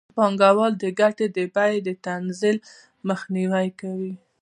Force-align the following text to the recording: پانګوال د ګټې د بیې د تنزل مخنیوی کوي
پانګوال 0.15 0.73
د 0.83 0.85
ګټې 0.99 1.27
د 1.37 1.39
بیې 1.55 1.77
د 1.87 1.89
تنزل 2.05 2.57
مخنیوی 3.07 3.67
کوي 3.79 4.13